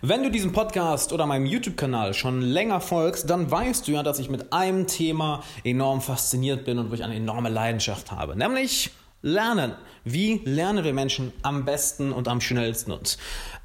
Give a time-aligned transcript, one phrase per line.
[0.00, 4.20] Wenn du diesem Podcast oder meinem YouTube-Kanal schon länger folgst, dann weißt du ja, dass
[4.20, 8.92] ich mit einem Thema enorm fasziniert bin und wo ich eine enorme Leidenschaft habe, nämlich
[9.22, 9.74] Lernen.
[10.04, 12.92] Wie lernen wir Menschen am besten und am schnellsten?
[12.92, 13.18] Und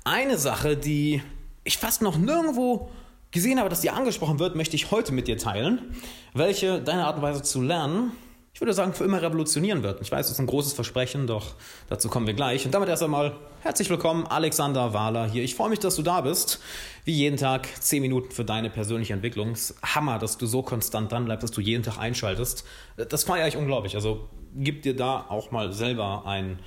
[0.06, 1.22] eine Sache, die
[1.66, 2.90] ich fast noch nirgendwo
[3.30, 5.96] gesehen habe, dass die angesprochen wird, möchte ich heute mit dir teilen,
[6.34, 8.12] welche deine Art und Weise zu lernen
[8.54, 10.00] ich würde sagen, für immer revolutionieren wird.
[10.02, 11.56] Ich weiß, das ist ein großes Versprechen, doch
[11.90, 12.68] dazu kommen wir gleich.
[12.68, 15.44] Und damit erst einmal herzlich willkommen, Alexander Wahler hier.
[15.44, 16.60] Ich freue mich, dass du da bist.
[17.04, 19.56] Wie jeden Tag 10 Minuten für deine persönliche Entwicklung.
[19.82, 22.64] Hammer, dass du so konstant dran bleibst, dass du jeden Tag einschaltest.
[23.10, 23.96] Das feiere ich unglaublich.
[23.96, 26.60] Also gib dir da auch mal selber ein,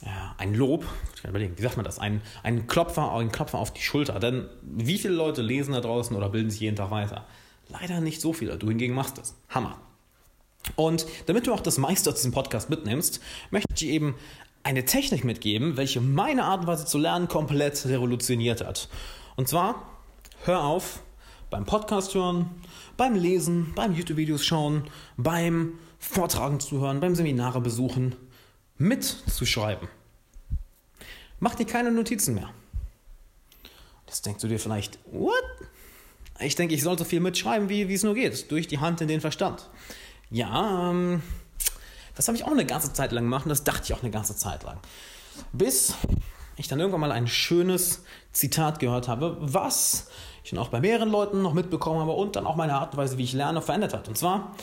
[0.00, 3.58] ja, ein Lob, ich kann überlegen, wie sagt man das, ein, ein, Klopfer, ein Klopfer
[3.58, 4.18] auf die Schulter.
[4.18, 7.26] Denn wie viele Leute lesen da draußen oder bilden sich jeden Tag weiter?
[7.68, 8.56] Leider nicht so viele.
[8.56, 9.36] Du hingegen machst es.
[9.50, 9.78] Hammer.
[10.76, 14.14] Und damit du auch das meiste aus diesem Podcast mitnimmst, möchte ich dir eben
[14.62, 18.88] eine Technik mitgeben, welche meine Art und Weise zu lernen komplett revolutioniert hat.
[19.36, 19.86] Und zwar,
[20.44, 21.00] hör auf,
[21.50, 22.50] beim Podcast hören,
[22.96, 24.84] beim Lesen, beim YouTube-Videos schauen,
[25.16, 28.14] beim Vortragen zu hören, beim Seminare besuchen,
[28.76, 29.88] mitzuschreiben.
[31.40, 32.50] Mach dir keine Notizen mehr.
[34.06, 35.34] Jetzt denkst du dir vielleicht, what?
[36.40, 39.08] Ich denke, ich soll so viel mitschreiben, wie es nur geht, durch die Hand in
[39.08, 39.68] den Verstand.
[40.30, 41.22] Ja, ähm,
[42.14, 44.10] das habe ich auch eine ganze Zeit lang gemacht und das dachte ich auch eine
[44.10, 44.78] ganze Zeit lang.
[45.52, 45.94] Bis
[46.56, 50.08] ich dann irgendwann mal ein schönes Zitat gehört habe, was
[50.42, 52.98] ich dann auch bei mehreren Leuten noch mitbekommen habe und dann auch meine Art und
[52.98, 54.08] Weise, wie ich lerne, verändert hat.
[54.08, 54.54] Und zwar,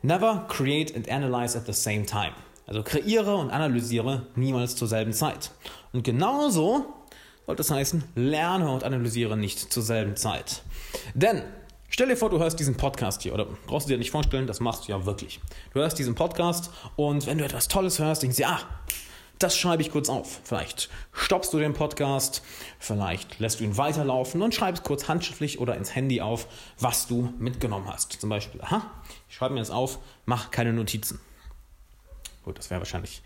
[0.00, 2.32] never create and analyze at the same time.
[2.66, 5.50] Also kreiere und analysiere niemals zur selben Zeit.
[5.92, 6.86] Und genauso
[7.46, 10.62] sollte es heißen, lerne und analysiere nicht zur selben Zeit.
[11.14, 11.42] Denn
[11.94, 14.60] Stell dir vor, du hörst diesen Podcast hier, oder brauchst du dir nicht vorstellen, das
[14.60, 15.40] machst du ja wirklich.
[15.74, 18.60] Du hörst diesen Podcast und wenn du etwas Tolles hörst, denkst du, ah,
[19.38, 20.40] das schreibe ich kurz auf.
[20.42, 22.42] Vielleicht stoppst du den Podcast,
[22.78, 26.46] vielleicht lässt du ihn weiterlaufen und schreibst kurz handschriftlich oder ins Handy auf,
[26.80, 28.12] was du mitgenommen hast.
[28.12, 28.90] Zum Beispiel, aha,
[29.28, 31.20] ich schreibe mir das auf, mach keine Notizen.
[32.42, 33.20] Gut, das wäre wahrscheinlich,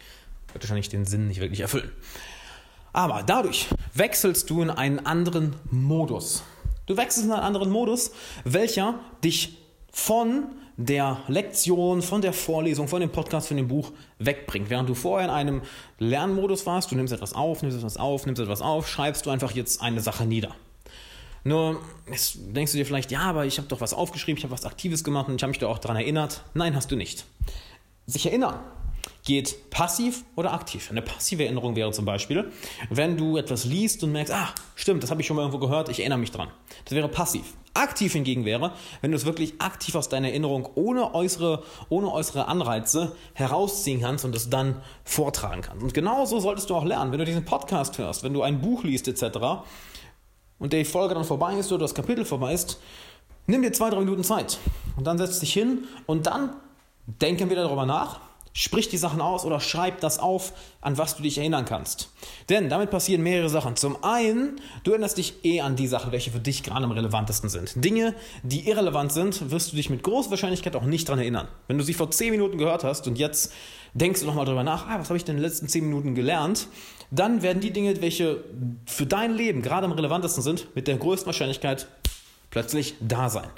[0.53, 1.93] wird wahrscheinlich den Sinn nicht wirklich erfüllen.
[2.93, 6.43] Aber dadurch wechselst du in einen anderen Modus.
[6.87, 8.13] Du wechselst in einen anderen Modus,
[8.45, 9.59] welcher dich
[9.91, 14.71] von der Lektion, von der Vorlesung, von dem Podcast, von dem Buch wegbringt.
[14.71, 15.63] Während du vorher in einem
[15.99, 19.53] Lernmodus warst, du nimmst etwas auf, nimmst etwas auf, nimmst etwas auf, schreibst du einfach
[19.53, 20.55] jetzt eine Sache nieder.
[21.43, 21.81] Nur
[22.11, 24.65] jetzt denkst du dir vielleicht, ja, aber ich habe doch was aufgeschrieben, ich habe was
[24.65, 26.43] Aktives gemacht und ich habe mich doch auch daran erinnert.
[26.55, 27.25] Nein, hast du nicht.
[28.07, 28.61] Sich erinnern
[29.27, 30.89] geht passiv oder aktiv.
[30.89, 32.51] Eine passive Erinnerung wäre zum Beispiel,
[32.91, 35.89] wenn du etwas liest und merkst, ah, stimmt, das habe ich schon mal irgendwo gehört,
[35.89, 36.49] ich erinnere mich dran.
[36.85, 37.55] Das wäre passiv.
[37.75, 38.73] Aktiv hingegen wäre,
[39.03, 44.25] wenn du es wirklich aktiv aus deiner Erinnerung ohne äußere, ohne äußere Anreize herausziehen kannst
[44.25, 45.83] und es dann vortragen kannst.
[45.83, 48.85] Und genauso solltest du auch lernen, wenn du diesen Podcast hörst, wenn du ein Buch
[48.85, 49.39] liest etc.
[50.61, 52.81] und die Folge dann vorbei ist oder das Kapitel vorbei ist,
[53.49, 54.59] nimm dir zwei, drei Minuten Zeit
[54.97, 56.55] und dann setz dich hin und dann
[57.07, 58.21] denken wir darüber nach,
[58.59, 62.09] Sprich die Sachen aus oder schreib das auf, an was du dich erinnern kannst.
[62.49, 63.77] Denn damit passieren mehrere Sachen.
[63.77, 67.51] Zum einen, du erinnerst dich eh an die Sachen, welche für dich gerade am relevantesten
[67.51, 67.85] sind.
[67.85, 71.49] Dinge, die irrelevant sind, wirst du dich mit großer Wahrscheinlichkeit auch nicht daran erinnern.
[71.69, 73.53] Wenn du sie vor 10 Minuten gehört hast und jetzt
[73.93, 76.15] denkst du nochmal drüber nach, ah, was habe ich denn in den letzten 10 Minuten
[76.15, 76.69] gelernt,
[77.11, 78.43] dann werden die Dinge, welche
[78.87, 81.89] für dein Leben gerade am relevantesten sind, mit der größten Wahrscheinlichkeit
[82.49, 83.51] plötzlich da sein.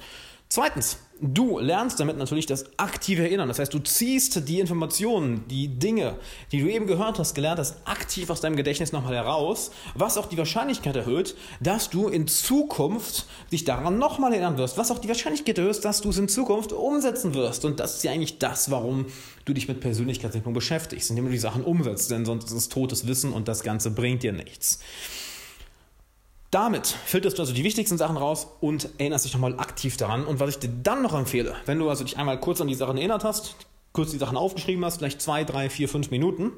[0.51, 3.49] Zweitens, du lernst damit natürlich das aktive Erinnern.
[3.49, 6.17] Das heißt, du ziehst die Informationen, die Dinge,
[6.53, 10.27] die du eben gehört hast, gelernt hast, aktiv aus deinem Gedächtnis nochmal heraus, was auch
[10.27, 15.09] die Wahrscheinlichkeit erhöht, dass du in Zukunft dich daran nochmal erinnern wirst, was auch die
[15.09, 17.67] Wahrscheinlichkeit erhöht, dass du es in Zukunft umsetzen wirst.
[17.67, 19.05] Und das ist ja eigentlich das, warum
[19.45, 23.07] du dich mit Persönlichkeitsentwicklung beschäftigst, indem du die Sachen umsetzt, denn sonst ist es totes
[23.07, 24.79] Wissen und das Ganze bringt dir nichts.
[26.51, 30.25] Damit filterst du also die wichtigsten Sachen raus und erinnerst dich nochmal aktiv daran.
[30.25, 32.75] Und was ich dir dann noch empfehle, wenn du also dich einmal kurz an die
[32.75, 33.57] Sachen erinnert hast,
[33.93, 36.53] kurz die Sachen aufgeschrieben hast, vielleicht zwei, drei, vier, fünf Minuten,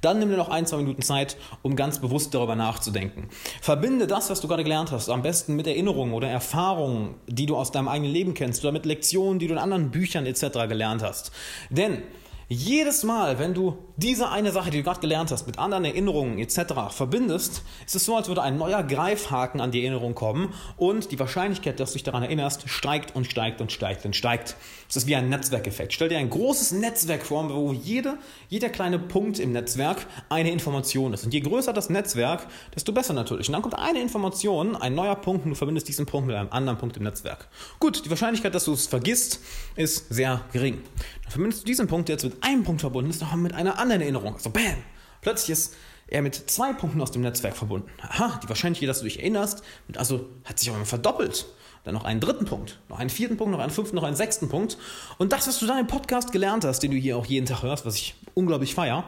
[0.00, 3.28] dann nimm dir noch ein, zwei Minuten Zeit, um ganz bewusst darüber nachzudenken.
[3.60, 7.56] Verbinde das, was du gerade gelernt hast, am besten mit Erinnerungen oder Erfahrungen, die du
[7.56, 10.66] aus deinem eigenen Leben kennst oder mit Lektionen, die du in anderen Büchern etc.
[10.68, 11.32] gelernt hast.
[11.68, 12.02] Denn
[12.48, 16.38] jedes Mal, wenn du diese eine Sache, die du gerade gelernt hast, mit anderen Erinnerungen
[16.38, 16.74] etc.
[16.90, 21.18] verbindest, ist es so, als würde ein neuer Greifhaken an die Erinnerung kommen und die
[21.18, 24.56] Wahrscheinlichkeit, dass du dich daran erinnerst, steigt und steigt und steigt und steigt.
[24.88, 25.92] Es ist wie ein Netzwerkeffekt.
[25.92, 28.16] Stell dir ein großes Netzwerk vor, wo jede,
[28.48, 31.24] jeder kleine Punkt im Netzwerk eine Information ist.
[31.24, 33.48] Und je größer das Netzwerk, desto besser natürlich.
[33.48, 36.48] Und dann kommt eine Information, ein neuer Punkt und du verbindest diesen Punkt mit einem
[36.50, 37.48] anderen Punkt im Netzwerk.
[37.78, 39.40] Gut, die Wahrscheinlichkeit, dass du es vergisst,
[39.76, 40.80] ist sehr gering.
[41.24, 44.02] Dann verbindest du diesen Punkt, jetzt mit einem Punkt verbunden ist, noch mit einer anderen
[44.02, 44.34] Erinnerung.
[44.34, 44.76] Also bam!
[45.20, 45.74] Plötzlich ist
[46.06, 47.88] er mit zwei Punkten aus dem Netzwerk verbunden.
[48.00, 49.62] Aha, die Wahrscheinlichkeit, dass du dich erinnerst,
[49.96, 51.46] also hat sich auch immer verdoppelt.
[51.84, 54.48] Dann noch einen dritten Punkt, noch einen vierten Punkt, noch einen fünften, noch einen sechsten
[54.48, 54.78] Punkt.
[55.16, 57.62] Und das, was du dann im Podcast gelernt hast, den du hier auch jeden Tag
[57.62, 59.04] hörst, was ich unglaublich feier,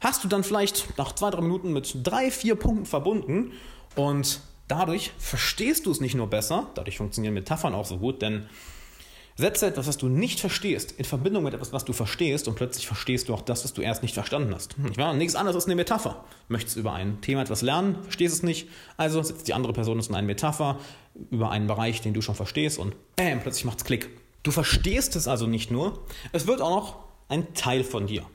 [0.00, 3.52] hast du dann vielleicht nach zwei, drei Minuten mit drei, vier Punkten verbunden.
[3.96, 8.46] Und dadurch verstehst du es nicht nur besser, dadurch funktionieren Metaphern auch so gut, denn
[9.36, 12.86] Setze etwas, was du nicht verstehst, in Verbindung mit etwas, was du verstehst und plötzlich
[12.86, 14.78] verstehst du auch das, was du erst nicht verstanden hast.
[14.78, 15.14] Nicht wahr?
[15.14, 16.24] Nichts anderes ist eine Metapher.
[16.48, 20.08] Möchtest über ein Thema etwas lernen, verstehst es nicht, also setzt die andere Person es
[20.08, 20.78] in eine Metapher
[21.30, 24.10] über einen Bereich, den du schon verstehst und bam, plötzlich macht es Klick.
[24.42, 26.96] Du verstehst es also nicht nur, es wird auch noch
[27.28, 28.26] ein Teil von dir.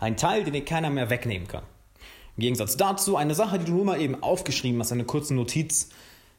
[0.00, 1.62] Ein Teil, den dir keiner mehr wegnehmen kann.
[2.36, 5.90] Im Gegensatz dazu eine Sache, die du nur mal eben aufgeschrieben hast, eine kurze Notiz,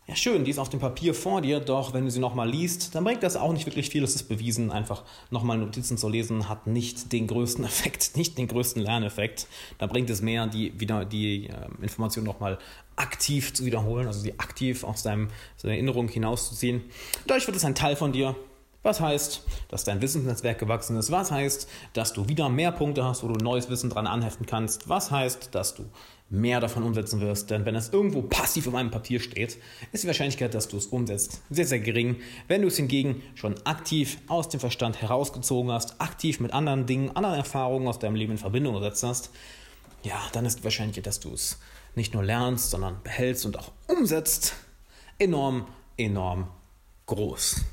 [0.05, 2.93] ja, schön, die ist auf dem Papier vor dir, doch wenn du sie nochmal liest,
[2.93, 4.03] dann bringt das auch nicht wirklich viel.
[4.03, 8.49] Es ist bewiesen, einfach nochmal Notizen zu lesen, hat nicht den größten Effekt, nicht den
[8.49, 9.47] größten Lerneffekt.
[9.77, 12.59] Da bringt es mehr, die, wieder die äh, Information nochmal
[12.97, 16.83] aktiv zu wiederholen, also sie aktiv aus deinem, aus deiner Erinnerung hinauszuziehen.
[17.25, 18.35] Dadurch wird es ein Teil von dir,
[18.83, 21.09] was heißt, dass dein Wissensnetzwerk gewachsen ist?
[21.09, 24.89] Was heißt, dass du wieder mehr Punkte hast, wo du neues Wissen dran anheften kannst?
[24.89, 25.85] Was heißt, dass du
[26.29, 27.49] mehr davon umsetzen wirst?
[27.49, 29.57] Denn wenn es irgendwo passiv auf einem Papier steht,
[29.93, 32.17] ist die Wahrscheinlichkeit, dass du es umsetzt, sehr, sehr gering.
[32.49, 37.15] Wenn du es hingegen schon aktiv aus dem Verstand herausgezogen hast, aktiv mit anderen Dingen,
[37.15, 39.29] anderen Erfahrungen aus deinem Leben in Verbindung gesetzt hast,
[40.03, 41.59] ja, dann ist die Wahrscheinlichkeit, dass du es
[41.95, 44.55] nicht nur lernst, sondern behältst und auch umsetzt,
[45.19, 46.49] enorm, enorm
[47.05, 47.63] groß.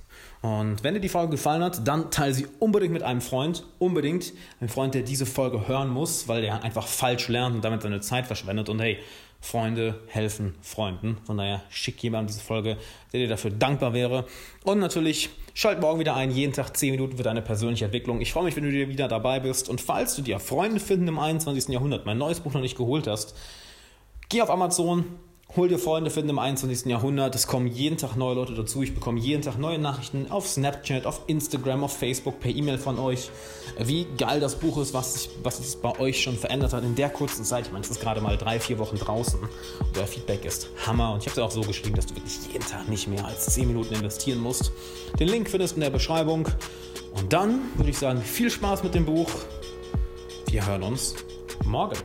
[0.42, 3.64] Und wenn dir die Folge gefallen hat, dann teile sie unbedingt mit einem Freund.
[3.78, 4.32] Unbedingt.
[4.60, 8.00] Ein Freund, der diese Folge hören muss, weil er einfach falsch lernt und damit seine
[8.00, 8.70] Zeit verschwendet.
[8.70, 8.98] Und hey,
[9.42, 11.18] Freunde helfen Freunden.
[11.24, 12.76] Von daher schick jemandem diese Folge,
[13.12, 14.26] der dir dafür dankbar wäre.
[14.64, 18.20] Und natürlich schalt morgen wieder ein, jeden Tag 10 Minuten für deine persönliche Entwicklung.
[18.20, 19.68] Ich freue mich, wenn du wieder dabei bist.
[19.68, 21.68] Und falls du dir Freunde finden im 21.
[21.68, 23.34] Jahrhundert, mein neues Buch noch nicht geholt hast,
[24.28, 25.04] geh auf Amazon,
[25.56, 26.86] Hol dir Freunde finden im 21.
[26.86, 27.34] Jahrhundert.
[27.34, 28.84] Es kommen jeden Tag neue Leute dazu.
[28.84, 33.00] Ich bekomme jeden Tag neue Nachrichten auf Snapchat, auf Instagram, auf Facebook, per E-Mail von
[33.00, 33.30] euch.
[33.76, 36.94] Wie geil das Buch ist, was, sich, was es bei euch schon verändert hat in
[36.94, 37.66] der kurzen Zeit.
[37.66, 39.40] Ich meine, es ist gerade mal drei, vier Wochen draußen.
[39.96, 41.14] Euer Feedback ist Hammer.
[41.14, 43.46] Und ich habe es auch so geschrieben, dass du wirklich jeden Tag nicht mehr als
[43.46, 44.70] 10 Minuten investieren musst.
[45.18, 46.46] Den Link findest du in der Beschreibung.
[47.16, 49.28] Und dann würde ich sagen, viel Spaß mit dem Buch.
[50.46, 51.16] Wir hören uns
[51.64, 51.96] morgen.